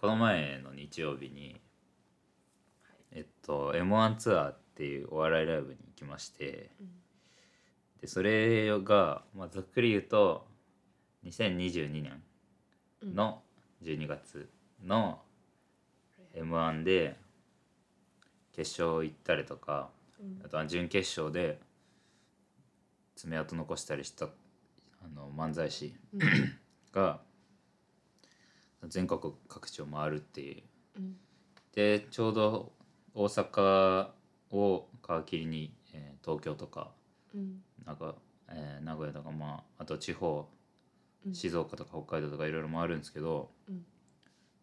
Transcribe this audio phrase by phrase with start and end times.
[0.00, 1.60] この前の日曜日に
[3.12, 6.70] えっと m 1ツアーっていうお笑いライブに行きまして
[8.00, 10.46] でそれが、まあ、ざっくり言うと
[11.26, 12.22] 2022年
[13.02, 13.42] の
[13.82, 14.48] 12月
[14.82, 15.20] の
[16.34, 17.16] m 1で
[18.52, 20.44] 決勝行ったりとかうん。
[20.44, 21.60] あとは準決勝で
[23.16, 26.20] 爪痕残したりしたあの漫才師うん。
[26.92, 27.20] が
[28.88, 30.62] 全国各地を回るっていう。
[30.96, 31.16] うん。
[31.72, 32.72] でちょうど
[33.14, 34.08] 大阪
[34.50, 34.88] を
[35.24, 36.92] 皮切りに、えー東京とか
[37.34, 37.62] うん。
[37.86, 38.14] なんか、
[38.48, 40.48] えー名古屋とかまああと地方
[41.26, 41.34] うん。
[41.34, 43.84] 静岡とか北海道とかいろいろ回るんですけどうん。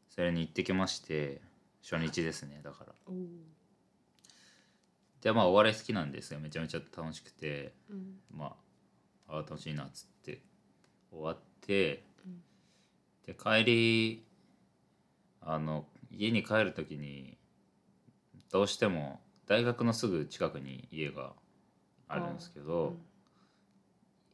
[0.09, 1.41] それに行ってきまして
[1.83, 2.93] 初日ですねだから。
[5.21, 6.39] でまあお笑い好きなんですよ。
[6.39, 7.73] めちゃめちゃ楽しくて。
[7.89, 8.19] うん。
[8.31, 8.55] ま
[9.27, 10.41] ああ楽しいなっつって。
[11.11, 12.16] 終わってうん
[13.27, 14.25] で帰り
[15.41, 17.37] あの家に帰る時に
[18.51, 21.33] どうしても大学のすぐ近くに家が
[22.07, 22.95] あるんですけど、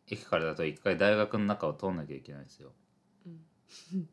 [0.08, 2.72] 駅からだと一回大学の中を通んなきゃいけないんですよ。
[3.26, 3.30] う
[3.98, 4.08] ん。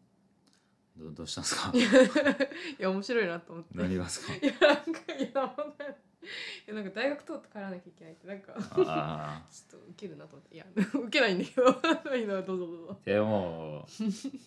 [0.96, 1.72] どどうしたんですか？
[2.78, 3.70] いや面白いなと思って。
[3.74, 4.34] 何がですか？
[4.34, 5.56] いやなんかいや
[6.66, 8.54] なんもなんか大学通って帰らなきゃいけないってなんか
[8.86, 10.54] あ ちょっとウケるなと思って。
[10.54, 11.54] いや ウケないんだけ
[12.08, 13.86] どいいのどうぞどうぞーでも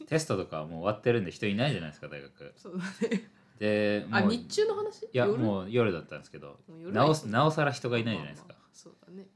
[0.01, 2.53] うテストとかもう終わってるんで人いないじゃないですか大学。
[2.55, 3.29] そうだね。
[3.59, 5.03] でもうあ日中の話？
[5.03, 5.38] いや夜？
[5.38, 8.49] もう夜だったんですけどもう夜なおなおさら人がいないじゃないですか。
[8.49, 9.27] まあまあそうだね。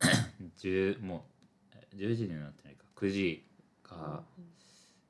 [0.58, 1.28] 10も
[1.72, 2.84] うえ10時になってないか。
[2.96, 3.46] 9時
[3.82, 4.24] か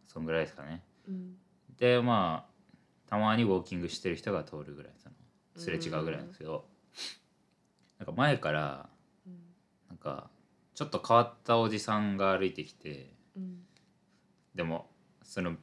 [0.07, 0.85] そんぐらいですかね。
[1.09, 1.37] うん。
[1.79, 2.57] でまあ
[3.09, 5.16] たまにウォーキングしてる人が通るぐらいその
[5.57, 6.65] すれ違うぐらいなんですけど。
[7.99, 8.89] なんか前から
[9.27, 9.39] うん。
[9.89, 10.31] なんか
[10.75, 13.61] ちょっと変わったおじさんが歩いてきてうん。
[14.55, 14.91] でも
[15.23, 15.57] その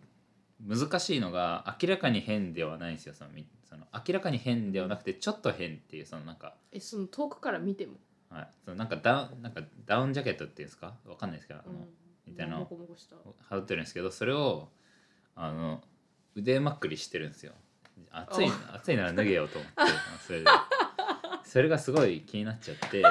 [0.66, 7.94] 難しいのが明らかに変ではないんですよそのみその明らかに変ではなくてちょっと変っていうそのなんか、えその遠くから見ても？
[8.30, 10.94] はい、そのなんかダウンなんかダウンジャケットっていうんですか？
[11.06, 11.88] わかんないですけど、あのうん。
[12.26, 12.59] みたいな。
[12.59, 13.16] モコモコした。
[13.50, 14.70] 羽織ってるんですけどそれを
[15.36, 15.82] あの
[16.36, 17.53] 腕まくりしてるんですよ
[18.12, 19.76] 暑い暑いなら脱げようと思って
[20.26, 20.46] それで。
[21.44, 23.04] それがすごい気になっちゃって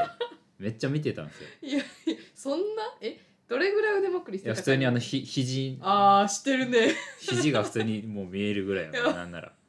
[0.58, 1.48] めっちゃ見てたんですよ。
[1.62, 2.82] いやいやそんな？
[3.00, 5.78] えどれぐらい腕まくりしていや普通にあのひ肘。
[5.80, 6.94] あーしてるね。
[7.20, 9.52] 肘が普通にもう見えるぐらいなんなら。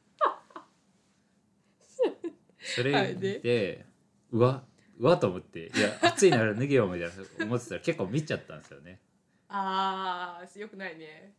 [2.58, 3.86] それはいでで
[4.32, 4.64] うわ
[4.98, 7.08] うわと思っていや暑いなら脱げよみたい
[7.38, 9.00] な思ってたら結構見ちゃったんですよね。
[9.48, 11.34] あーよくないね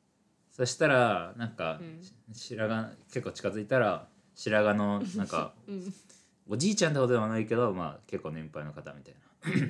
[0.55, 2.01] そしたらなんか、うん。
[2.31, 5.93] 白髪結構近づいたら白髪のなんか うん。
[6.47, 9.67] おじいちゃんってことではないけどまあ結構年配の方みたいな。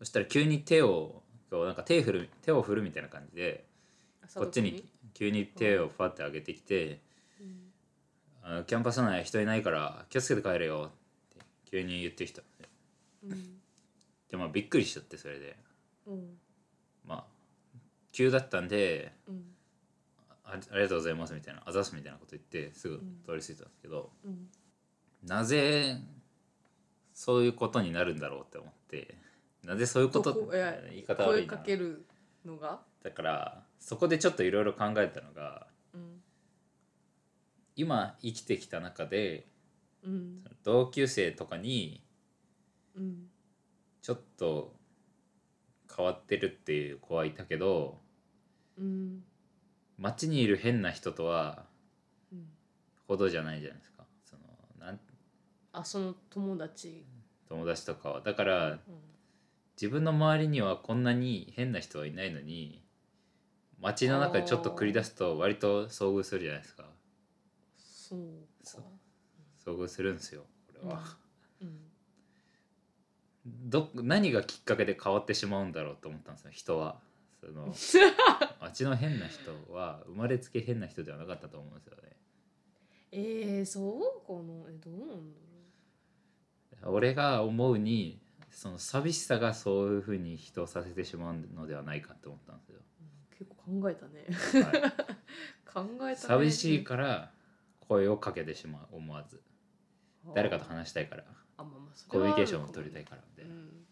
[0.00, 3.64] そしたら急に手をこうなんか手振る手を振るみたいな感じで
[4.20, 4.84] あこっちに
[5.14, 7.00] 急に手をファって上げてきて
[7.40, 7.72] うん
[8.42, 10.90] 「あのキャンパス内人いないから気をつけて帰れよ」
[11.36, 12.42] って急に言ってきた
[13.22, 13.60] うん。
[14.28, 15.56] でまあびっくりしちゃってそれで。
[16.06, 16.38] うん。
[17.04, 17.31] まあ
[18.12, 19.44] 急だったんでうん。
[20.44, 24.48] あありがとうございますみたいなあざすみたいなこと言ってすぐ通り過ぎたんですけど、うん。
[25.24, 25.96] なぜ
[27.14, 29.14] そういうことになるんだろうって思って
[29.64, 31.56] なぜそういうことどこいや言い方悪声いな。
[31.56, 32.04] かける
[32.44, 32.80] のが？
[33.02, 36.20] だからそこでちょっといろいろ考えたのがうん。
[37.76, 39.46] 今生きてきた中で
[40.04, 40.44] うん。
[40.64, 42.02] 同級生とかに
[42.94, 43.28] うん。
[44.02, 44.74] ちょっと
[45.96, 48.01] 変わってるっていう子はいたけど
[48.78, 49.24] うん。
[49.98, 51.64] 街にいる変な人とは
[52.32, 52.46] うん
[53.06, 54.04] ほどじゃないじゃないですか。
[54.24, 54.42] その
[54.86, 55.00] なん
[55.72, 57.04] あその友達。
[57.48, 58.20] 友達とかは。
[58.20, 58.80] だからうん。
[59.80, 62.84] 自分の周りにはこんなに変な人はいないのに
[63.80, 66.84] 街の中でちょっと繰り出すと割と遭遇するじゃないですか。
[67.78, 68.20] そう
[68.62, 68.82] そう。
[68.82, 68.88] か
[69.64, 71.02] 遭遇するんですよこれは、
[71.60, 71.78] うん。
[73.70, 77.00] ど何がきっかけで変わってしまうんだろうと思ったんですよ人は
[77.42, 77.74] その
[78.60, 82.16] 街の変な人は生まれつき変な人ではなかったと思うんですよね。
[83.10, 85.38] えー、そうかなえどうなんだ
[86.82, 94.26] ろ俺が思うにその寂しさがそういうふうに人をさせてしまうのではないかと思ったんですよ、う、うん結構考えたね。
[94.64, 94.92] はい、
[95.66, 96.16] 考えたね。
[96.16, 97.32] 寂しいから
[97.80, 99.42] 声をかけてしまう思わず。
[100.34, 101.24] 誰かと話したいから。
[102.08, 103.86] コミュニケーションを取りたいからみたいな、っうん。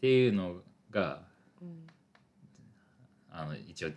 [0.00, 1.29] ていうのがうん
[3.30, 3.90] あの一応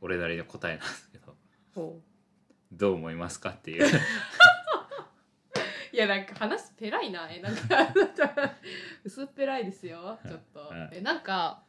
[0.00, 1.34] 俺なりの答えなんですけど。
[1.74, 2.00] ほ
[2.72, 3.84] どう思いますかっていう。
[3.84, 3.88] う
[5.92, 7.30] いやなんか話すペラいな。
[7.30, 7.62] えなんか
[9.04, 10.18] 薄っぺらいですよ。
[10.26, 10.58] ちょっと。
[10.60, 11.62] はいえなんか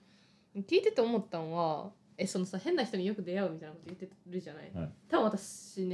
[0.56, 4.72] 聞いてて思ったのはえそのさ変な人によく出会うみたいなこと言ってるじゃない。
[4.74, 5.88] はい多分私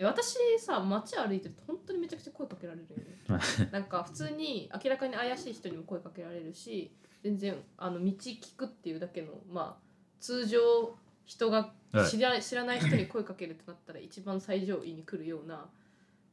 [0.00, 3.38] 私さ街歩いてると本当にめちゃくちゃ声かけられるよね。
[3.72, 6.92] なんか普通に明らかに怪しい人にも声かけられるし
[7.22, 9.87] 全然あの道聞くっていうだけのまあ
[10.20, 10.60] 通常
[11.24, 12.10] 人がはい。
[12.10, 15.68] 知ら,、知らない人に声かけるとなったら一番最上位に来るような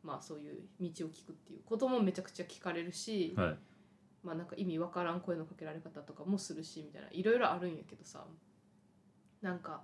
[0.03, 3.57] まあそういう道を聞くっていうこともめちゃくちゃ聞かれるし、はい。
[4.23, 8.25] まあなんか意味わからん声のかけられ方とかもするしみたいないろいろあるんやけどさ
[9.41, 9.83] なんか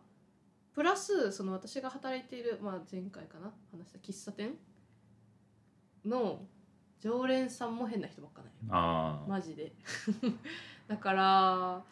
[0.73, 4.55] プラスその私が働いている、まあ、前回かな話した喫茶店
[6.05, 6.41] の
[6.99, 9.73] 常連さんも変な人ばっかないああ、マジで。
[10.87, 11.83] だから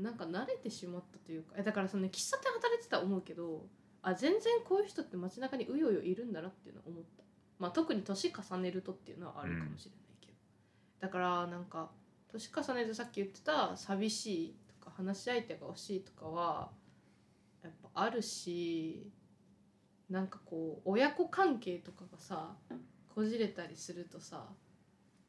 [0.00, 3.66] なんか慣れてしまったというかだからその、ね、喫茶店働いてたら思うけど
[4.02, 7.22] あ全然こういう人って街中にうようよいるんだなっていうのは思った、
[7.58, 10.32] まあ、特に年重ねるとっていうのはあるかもしれないけど、
[11.00, 11.90] だからなんか
[12.32, 16.70] 年重ねるとさっき言ってた寂しいとか話し相手が欲しいとかは
[17.62, 19.10] やっぱあるし
[20.08, 22.54] なんかこう親子関係とかがさ
[23.14, 24.46] こじれたりするとさ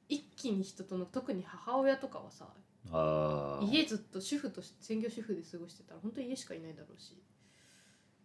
[0.08, 2.48] 一気に人との特に母親とかはさ
[2.90, 7.22] 家ずっと主婦として専業主婦で過ごしてたら本当に家しかいないだろうし、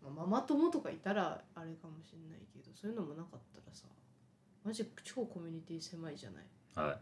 [0.03, 3.85] まあ、ママ友とかいたらあれかもしれないけどそういうのもなかったらさ
[4.64, 6.44] マジ超コミュニティ狭いじゃない。
[6.75, 6.99] はっ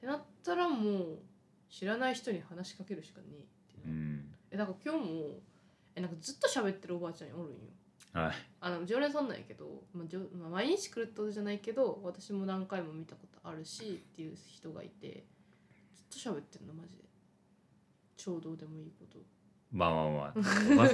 [0.00, 1.18] てなったらもう
[1.68, 3.94] 知らない人に話しかけるしかねえってい、う。
[3.94, 5.40] なるん、えだから今日も
[5.96, 7.58] えなんかずっと喋ってるおばあちゃんにおるんよ。
[8.12, 15.24] はい、あの常連さんなんやけど、まあじょまあ、毎日来るってことじゃないけど私も何回も見たことあるしっていう人がいて
[16.10, 17.04] と喋ってんのマジで。
[18.16, 19.18] 超どうでもいいこと。
[19.70, 20.34] まあまあまあ。
[20.36, 20.40] お
[20.76, 20.90] ば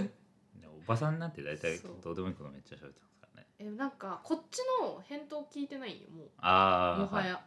[0.78, 1.96] おばさんなんて大体そう。
[2.02, 3.48] どうでもいいことめっちゃ喋ってますからね。
[3.58, 6.30] えなんかこっちの返答聞いてないんよもう。
[6.38, 7.44] ああもはや、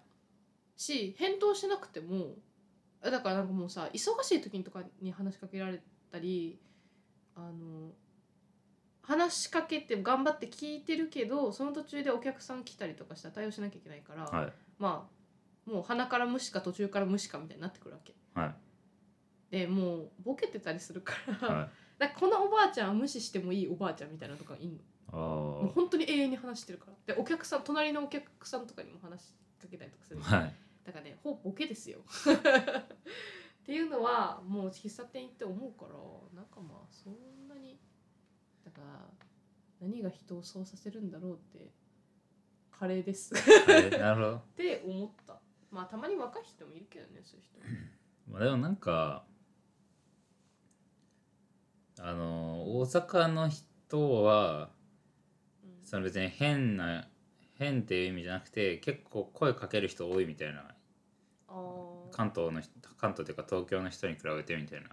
[0.75, 2.35] し返答しなくても
[3.03, 5.81] えだからなんかもうさ忙しい時にとかに話しかけられ
[6.11, 6.59] たり
[7.35, 7.91] あの
[9.01, 14.53] 話しかけて頑張って聞いてるけどその途中でお客さん来たりとかしたら対応しなきゃいけないから、はい。
[14.77, 15.18] まあ
[15.69, 18.15] もう鼻から無視か途中から無視かみたいになってくるわけ。
[18.33, 18.55] はい。
[19.51, 21.69] でもうボケてたりするから、はい。
[21.99, 24.79] だからこのおばあちゃんは無視してもいいおばあちゃんみたいなのとかいんの。
[25.11, 27.13] あもう本当に永遠に話してるから。
[27.13, 30.55] でお客さん隣のお客さんとかにも話しかけたりとかするあはい。
[30.83, 31.99] だからねほぼボケですよ。
[33.61, 35.93] っていうのはもう喫茶店行って思うから
[36.35, 37.79] なんかまあそんなに
[38.63, 39.07] だから
[39.79, 41.71] 何が人をそうさせるんだろうって
[42.71, 43.33] カレーです。
[43.33, 44.37] っはいなるほど。
[44.55, 47.59] て思ったまあたまに若い人もいるけどねそういう人。
[48.31, 49.25] まあでもなんか
[51.99, 54.69] あの大阪の人は
[55.63, 55.85] うん。
[55.85, 57.07] その別に変な
[57.55, 60.75] 変っていう意味じゃなくて結構声かける人多いみたいな。
[62.11, 64.89] 関東の人関東というか東京の人に比べてみたいな。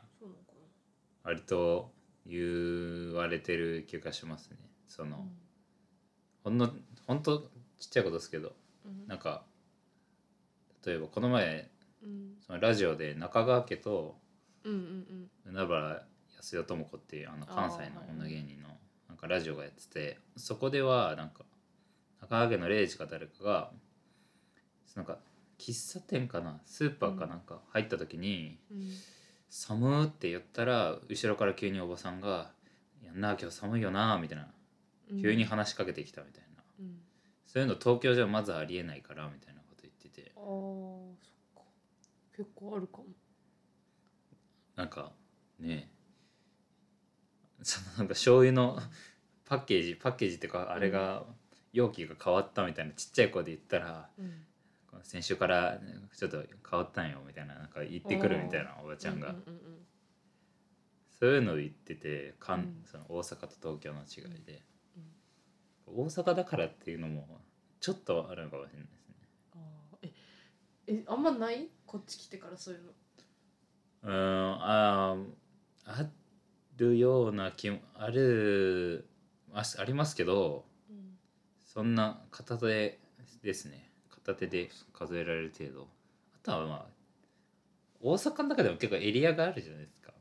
[1.22, 1.92] 割と
[2.24, 4.56] 言われてる気がしますね。
[4.86, 5.28] そなの
[6.44, 6.70] ほんの
[7.06, 8.54] ほんとちっちゃいことですけど。
[8.84, 9.06] うん。
[9.06, 9.44] なんか
[10.86, 11.68] 例えばこの前
[12.02, 12.34] うん。
[12.46, 14.16] そのラジオで中川家と
[14.64, 16.02] うんうん海原
[16.38, 18.68] 安代智子っていうあの関西の女芸人の
[19.08, 21.44] なんかラジオがやっててそこではなんか
[22.20, 23.70] 中川家の礼二か誰かが
[24.94, 25.18] なんか
[25.58, 28.80] 喫茶店かなスーパーかなんか入った時にうん。
[28.82, 28.86] うん
[29.48, 32.50] 「寒ー」って言ったら後ろから急におばさんが
[33.00, 34.48] 「やんな今日寒いよな」みたいな。
[35.10, 35.22] うん。
[35.22, 36.62] 急に話しかけてきたみたいな。
[36.80, 37.00] うん。
[37.46, 39.55] そういうの東京じゃまずありえないからみたいな
[40.46, 41.62] そっか。
[42.36, 43.06] 結構あるかも。
[44.76, 45.12] なんか
[45.58, 45.90] ね
[47.62, 48.78] そのなんか醤油の
[49.46, 51.24] パッケージパッケージっていうかあれが
[51.72, 54.46] 容器が変わったみたいなちっちゃい声で言ったらうん。
[55.02, 55.78] 先週から
[56.16, 59.30] ちょっと変わったんよみたいななんか言ってくるみたいなおばちゃんが。
[59.30, 59.86] うんうんうん
[61.18, 62.82] そういうのを言っててかんうん。
[62.84, 64.62] その大阪と東京の違いで。
[65.86, 67.40] 大阪だからっていうのも
[67.80, 69.05] ちょっとあるのかもしれないです
[70.88, 71.68] ええあんまない？
[71.86, 72.90] こっち来てからそういうの。
[74.02, 75.24] うーんあー
[75.86, 76.10] あ
[76.76, 79.08] るような気もある
[79.52, 81.18] あありますけどうん
[81.64, 82.98] そんな片手
[83.42, 83.90] ですね。
[84.10, 85.88] 片手で数えられる程度。
[86.34, 86.86] あとはまあ
[88.00, 90.12] 大阪の中でも結構エリアがあるじゃないですか。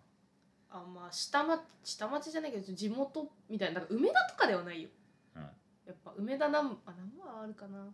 [0.69, 4.89] あまあ下町下町じゃないけど地元みたいなだから梅田とかではないよ。
[5.33, 5.45] はい
[5.87, 7.93] やっぱ梅田なんあ何もあるかな。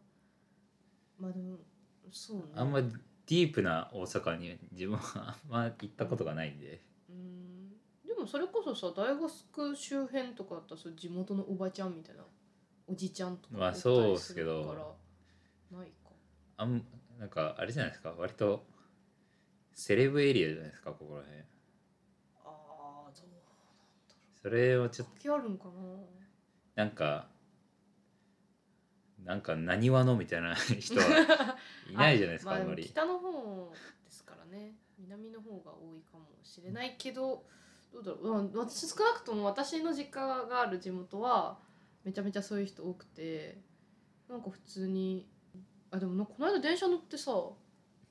[1.19, 1.57] まあでも
[2.11, 2.43] そうね。
[2.55, 6.81] あんまディープな大阪に自分はあんま行ったことがないんで。
[7.09, 7.69] うん。
[8.05, 12.23] でもそれこそさ大学周辺とかだったら地元のおばちゃんみたいな
[12.87, 14.97] おじちゃんとかまあそうっすけど。
[15.71, 16.09] ないか
[16.57, 16.83] あん
[17.17, 18.65] なんかあれじゃないですか割と
[19.73, 21.39] セレブエリアじゃないですかここら辺。
[21.39, 21.45] あ
[22.45, 23.25] あどう。
[24.41, 25.71] それをちょっと関係あるんかな。
[26.83, 27.30] なんか
[29.23, 31.05] なんか何話のみたいな 人は
[31.89, 32.85] いないじゃないですか まあんまり。
[32.85, 33.73] 北の方
[34.03, 37.45] ですからね南の方が多いかもしれないけど
[37.91, 41.59] どうだろう、うん、私少なくとも私の実家がある地元は
[42.03, 43.61] めちゃめちゃそういう人多くて
[44.27, 45.29] なんか普通に
[45.91, 47.31] あでもなこの間電車乗ってさ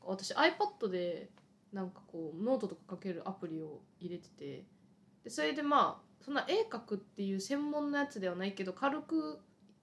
[0.02, 1.30] 私 iPad で
[1.72, 4.64] なんかこうノートとか書けるアプリを入れてて
[5.24, 9.40] でそれでまあそんな絵描くっていう専門のやつではないけど軽く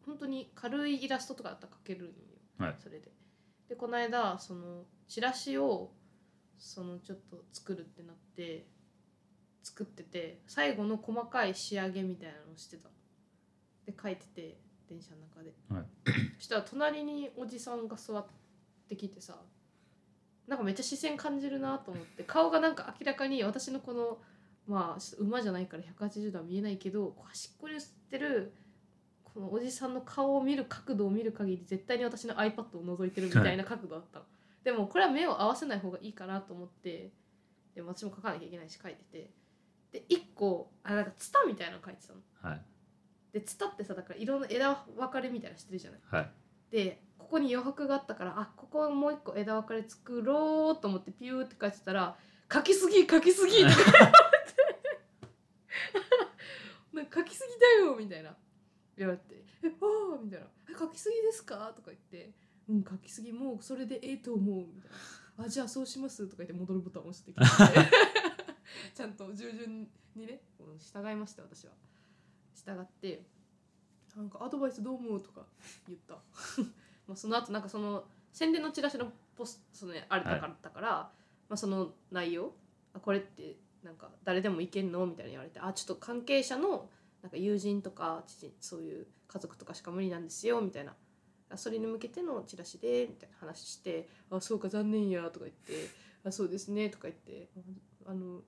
[0.08, 2.14] 本当に軽いイラストとかだったら描けるんよ、
[2.58, 3.12] はいそれで。
[3.68, 5.92] でこの間そのチラシを
[6.58, 8.66] そのちょっと作るってなって
[9.62, 12.96] 作ってて最後の細かい仕上げみたいなのをしてたの。
[13.86, 14.58] で書いてて
[14.90, 15.54] 電車の中で。
[15.70, 15.86] はい
[16.38, 18.26] そしたら隣におじさんが座っ
[18.88, 19.36] てきてさ
[20.48, 24.20] なんかめっちゃ視線感じるなと思って顔がなんか明らかに私のこの
[24.68, 28.54] まあ馬じゃないから180度は見えないけど端っこに映ってる
[29.38, 34.26] このおじさんの顔を見る角度を見る限り絶対に私の iPad を覗いてるみたいな角度だったの。
[34.64, 37.12] でもこれは目を合わせない方がいいかなと思って
[37.76, 39.30] でも私も書かなきゃいけないし書いてて
[39.92, 42.20] で1個あなんかツタみたいなの書いてたの。
[42.42, 42.62] はい
[43.32, 46.00] でツタってさだから色の枝分かれみたいなのしてるじゃない。
[46.10, 46.32] はい
[46.72, 52.18] でここに余白があったからあここもう一個枝分かれ作ろうと思ってピューって書いてたら
[52.52, 54.18] 「書きすぎ書きすぎ」って書いてあって
[56.94, 58.36] なんか書きすぎだよ」みたいな
[58.98, 62.34] 言われて「えああ」みたいな「え書きすぎですか?」とか言って
[62.70, 64.92] 「うん書きすぎもうそれでええと思う」みたい
[65.38, 67.46] な「あじゃあそうします」とか言って戻るボタンを押してきて。
[68.94, 71.74] ちゃんと従順にねうん従いました私は。
[72.56, 73.26] 従って
[74.16, 75.22] なんかアドバイスどう思う？
[75.22, 75.46] とか
[75.88, 76.16] 言った。
[77.08, 80.90] まあその後なんかその宣伝のチラシのポスその、ね、あれだから,、だから
[81.50, 82.54] まあ、その内容。
[82.94, 85.06] あこれってなんか誰でもいけんの？
[85.06, 85.60] みたいに言われて。
[85.60, 86.90] あちょっと関係者の
[87.22, 90.96] なんか友人とか父そういう家族とかしか無理なんですよみたいな。
[91.50, 95.90] あそれに向けてのチラシでみたいな話して「あそうか残念や」とか言って
[96.26, 97.50] 「あそうですね」とか言って
[98.06, 98.42] 「あの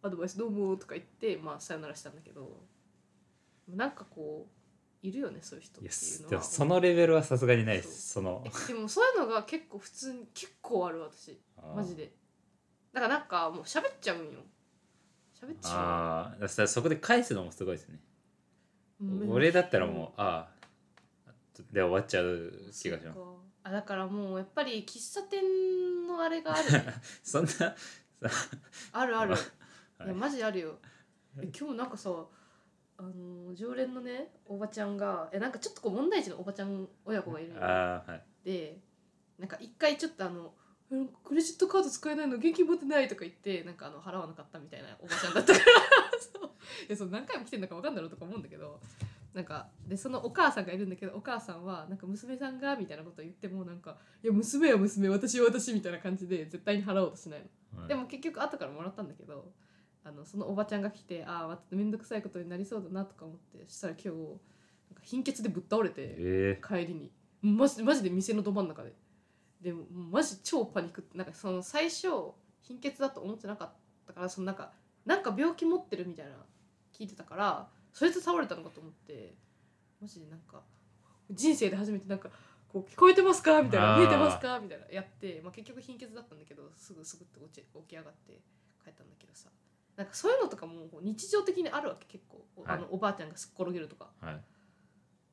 [0.00, 2.64] アドバイスどうも」とか言ってまあさよならしたんだけど
[3.68, 4.56] なんかこう
[5.06, 6.30] いるよねそういう人っていうのは。
[6.30, 8.42] でもそのレベルはさすがにないですその。
[8.44, 11.38] えでもそういうのが結構普通に結構ある私。
[11.74, 12.12] マジで。
[12.92, 14.40] だからなんかもう喋っちゃうんよ。
[15.40, 18.00] 喋っちゃああだからそこで返すのもすごいですね、
[19.28, 20.56] 俺だったらもうああ
[21.72, 23.18] で終わっちゃう気がします。
[23.62, 25.42] あだからもうやっぱり喫茶店
[26.06, 26.70] のあれがある。
[26.72, 27.74] ねそんな。
[28.92, 29.40] あるある、はい
[30.04, 30.78] いやマジあるよ。
[31.38, 32.10] え今日なんかさ
[32.98, 38.04] あの常連のねおばちゃんがえなんかちょっとこう問題児のおばちゃん親子がいるのは
[38.44, 38.44] い。
[38.44, 38.78] で
[39.38, 40.50] なんか一回ちょっとあの「うん
[41.24, 45.64] クレジットカード使えないの現金持ってない」とか言ってなんかあの払わなかったみたいなおばちゃんだったから。
[46.20, 46.50] そう。
[46.88, 48.80] いやそう何回も来てんのか分かんだろうとか思うんだけど。
[49.36, 57.40] なんかでそのお母さんがいるんだけどお母さんはなんか娘さんがみたいなことを言ってもなんか「いや娘は娘私は私」みたいな感じで絶対に払おうとしない
[57.74, 57.80] の。
[57.80, 57.88] はい。
[57.88, 59.52] でも結局後からもらったんだけど
[60.04, 64.38] あのそのおばちゃんが来てああまた面倒くさいことになりそうだなとか思ってそしたら今日なんか
[65.02, 66.14] 貧血でぶっ倒れて。
[66.16, 67.12] え帰りに。
[67.42, 68.94] マジマジで店のど真ん中で
[69.66, 72.06] でもマジ超パニックってなんかその最初
[72.62, 73.70] 貧血だと思ってなかっ
[74.06, 74.70] たからそのなんか
[75.04, 76.34] なんか病気持ってるみたいな
[76.96, 79.34] 聞いてたからそれで倒れたのかと思って
[80.00, 80.62] マジでなんか
[81.32, 82.28] 人生で初めてなんか
[82.72, 83.60] こう聞こえてますか？
[83.60, 84.60] みたいな見えてますか？
[84.60, 88.40] みたいなやって、まあ、結局貧血だったんだけどすぐすぐって起き起き上がって
[88.84, 89.48] 帰ったんだけどさ。
[89.96, 94.10] なんかそういうのとかも日常的にあるわけ結構、おあのおばあちゃんがすっ転げるとか。
[94.20, 94.34] はい。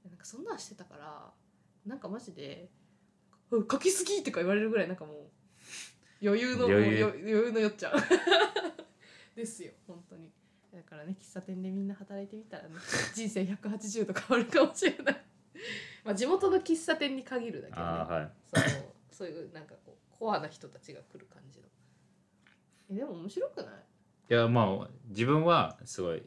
[0.09, 1.31] なんかそんなんしてたから
[1.85, 2.82] なんかマジで「うん
[3.59, 5.15] 書きすぎ!」とか言われるぐらいなんかもう
[6.25, 7.03] 余裕の余裕。
[7.05, 7.93] 余裕のよっちゃん。
[9.35, 10.31] ですよ本当に。
[10.73, 12.75] だからね喫茶店でみんな働いてみたらね
[13.13, 15.23] 人生180度変わるかもしれない。
[16.03, 17.85] まあ地元の喫茶店に限るだけどね。
[17.85, 18.57] はい。
[18.57, 21.67] そうそういうなんかこうコアな人たちが来る感じの。
[22.89, 23.83] えでも面白くない、
[24.29, 26.25] いやまあ自分はすごいうん、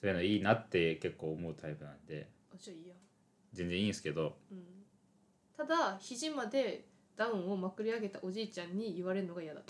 [0.00, 2.30] そういうのいいなって結構思うタイプなんで。
[2.52, 2.94] あじゃあいいや。
[3.52, 4.38] 全然いいんですけど。
[4.50, 4.73] うん
[5.56, 9.64] ただ肘までダウンをまくり上げたおじいちゃんに言われるのが嫌だっ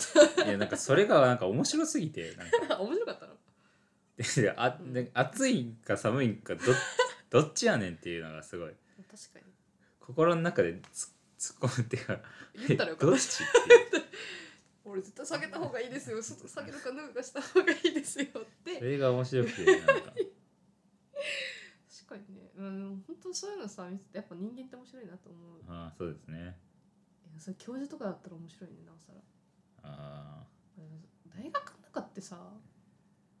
[0.45, 2.75] いやなんかそれがなんか面白すぎてなんか。
[2.75, 3.35] た 面白かったの？
[4.17, 6.61] であで暑いんか寒いんかど
[7.41, 8.73] どっちやねんっていうのがすごい。
[9.11, 9.45] 確かに。
[9.99, 12.21] 心の中でつ突っ込むっていうか
[12.67, 13.47] 言ったらよかっどったちっ
[13.91, 14.05] ていう。
[14.85, 16.21] 俺絶対下げた方がいいですよ。
[16.23, 18.77] 外下げるか脱ぐかした方がいいですよって。
[18.79, 19.93] それが面白くてなんか。
[19.93, 20.15] 確
[22.07, 25.59] かにねうん本当そういうのさ見ててやっぱ人間って面白いなと思う。
[25.67, 26.37] ああそうですね。
[26.37, 29.21] いやそれ教授とかだったら面白いねなおさら。
[29.83, 30.43] あ
[30.77, 32.37] うん大学の中ってさ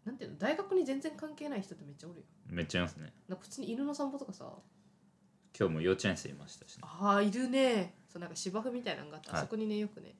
[0.03, 3.13] なんていうの大学に全然関係ない人ってめっちゃおるよあめっちゃいますね。
[3.27, 4.51] なんか普通に犬の散歩とかさ。
[5.57, 6.81] 今日も幼稚園生いましたしね。
[6.83, 7.95] ああいるね。
[8.09, 9.39] そうなんか芝生みたいなのがあって、はい。
[9.39, 10.15] あそこにねよくね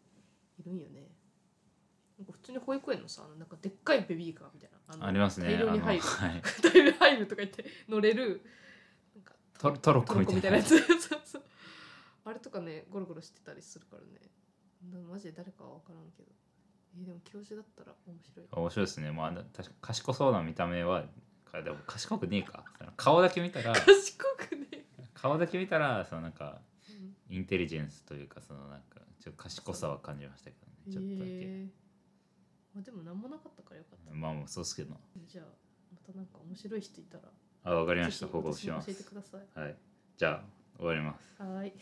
[0.57, 1.09] いるんよね。
[2.17, 5.07] なんか普通に保育園のさなんかでっかいベビーカーみたいな。
[5.07, 5.47] ありますね。
[5.47, 6.01] 大量に入る。
[6.01, 6.41] はい。
[6.63, 8.41] 大量に入るとか言って乗れる
[9.57, 10.35] トトロットコみたいな。
[10.35, 10.69] ロッコみたいなやつ。
[10.69, 11.43] そうそう
[12.25, 14.19] あれとかねゴロゴロしてたりするからね。
[14.91, 16.29] なマジで誰かは分からんけど。
[16.97, 18.47] えーでも教授だったら面白い。
[18.49, 19.11] 面白いですね。
[19.11, 21.03] まあ確か賢そうな見た目は
[21.43, 22.63] かでも賢くねえか。
[22.95, 27.35] 顔だけ見たら賢くね、顔だけ見たらそのなんかうん。
[27.35, 30.93] インテリジェンスというかそのなんかちょっと賢さは感じましたけどね。
[30.93, 31.67] ちょっとだけ、え。
[31.67, 31.67] ー
[32.75, 34.15] まあ、でも何もなかったからよかった。
[34.15, 34.95] まあもうそうっすけど。
[35.27, 35.45] じゃあ
[35.91, 37.23] またなんか面白い人いたら
[37.65, 38.27] あわかりました。
[38.27, 38.87] 報告します。
[38.87, 39.59] 教えてください。
[39.59, 39.75] はい。
[40.17, 40.41] じゃあ
[40.77, 41.41] 終わります。
[41.41, 41.73] はーい